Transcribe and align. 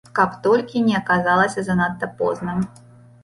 Каб 0.19 0.29
толькі 0.45 0.81
не 0.87 0.95
аказалася 1.01 1.63
занадта 1.67 2.09
позна. 2.23 2.57